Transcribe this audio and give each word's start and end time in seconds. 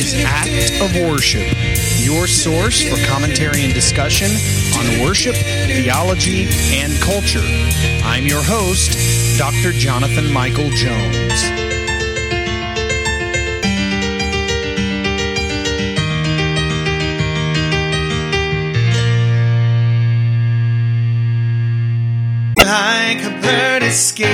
of 0.00 0.96
Worship, 0.96 1.46
your 1.98 2.26
source 2.26 2.82
for 2.82 2.96
commentary 3.06 3.64
and 3.64 3.74
discussion 3.74 4.30
on 4.78 5.02
worship, 5.02 5.34
theology, 5.34 6.48
and 6.72 6.90
culture. 7.02 7.44
I'm 8.02 8.26
your 8.26 8.42
host, 8.42 9.38
Dr. 9.38 9.72
Jonathan 9.72 10.32
Michael 10.32 10.70
Jones. 10.70 11.44
Like 22.56 23.22
a 23.22 23.38
bird 23.42 23.82
escape 23.82 24.26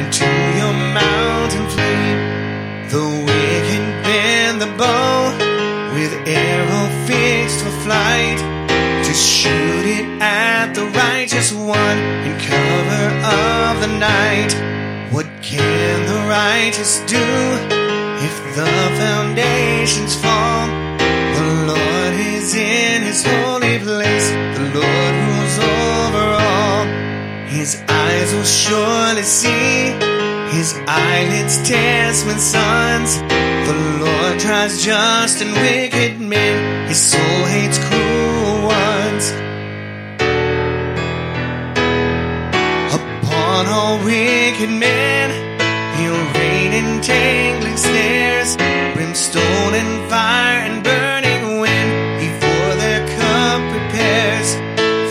into 0.00 0.24
your 0.56 0.72
mountain 0.72 1.68
flee. 1.68 2.30
The 2.88 3.24
wicked 3.26 4.02
bend 4.02 4.60
the 4.60 4.66
bow 4.76 4.99
with 6.10 6.28
arrow 6.28 7.06
fixed 7.06 7.60
for 7.60 7.70
flight 7.86 8.38
to 9.04 9.12
shoot 9.14 9.84
it 9.84 10.06
at 10.20 10.74
the 10.74 10.86
righteous 10.86 11.52
one 11.52 11.98
in 12.26 12.38
cover 12.38 13.04
of 13.24 13.80
the 13.80 13.92
night. 13.98 14.52
What 15.12 15.26
can 15.42 16.06
the 16.06 16.20
righteous 16.28 17.00
do 17.06 17.26
if 18.26 18.34
the 18.56 18.66
foundations 18.98 20.16
fall? 20.16 20.66
The 20.98 21.48
Lord 21.72 22.14
is 22.34 22.54
in 22.54 23.02
his 23.02 23.24
holy 23.24 23.78
place. 23.78 24.30
The 24.58 24.66
Lord 24.78 25.14
rules 25.26 25.58
over 25.58 26.26
all. 26.42 26.84
His 27.46 27.82
eyes 27.88 28.34
will 28.34 28.44
surely 28.44 29.22
see. 29.22 30.19
His 30.52 30.74
eyelids 30.86 31.56
test 31.68 32.26
when 32.26 32.38
sons. 32.38 33.20
The 33.68 33.76
Lord 34.04 34.40
tries 34.40 34.82
just 34.82 35.40
and 35.42 35.52
wicked 35.52 36.20
men. 36.20 36.88
His 36.88 37.00
soul 37.00 37.44
hates 37.54 37.78
cruel 37.78 38.66
ones. 38.66 39.30
Upon 42.98 43.66
all 43.66 44.04
wicked 44.04 44.70
men, 44.70 45.30
he'll 45.98 46.24
rain 46.40 46.72
entangling 46.72 47.76
snares, 47.76 48.56
brimstone 48.96 49.74
and 49.74 50.10
fire 50.10 50.60
and 50.66 50.82
burning 50.82 51.60
wind 51.60 51.90
before 52.18 52.74
their 52.82 53.06
cup 53.16 53.60
prepares. 53.70 54.54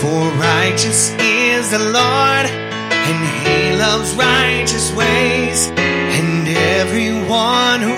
For 0.02 0.22
righteous 0.38 1.12
is 1.22 1.72
the 1.72 1.80
Lord, 1.80 2.69
and 3.10 3.26
he 3.48 3.76
loves 3.76 4.14
righteous 4.16 4.92
ways, 4.94 5.72
and 5.78 6.48
everyone 6.48 7.82
who 7.82 7.94